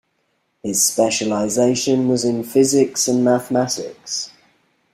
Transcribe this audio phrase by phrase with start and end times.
[0.63, 4.31] His specialization was in physics and mathematics.